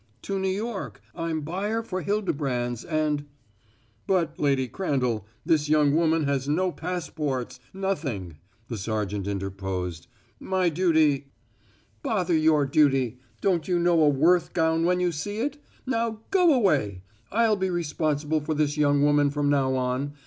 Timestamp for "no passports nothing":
6.49-8.39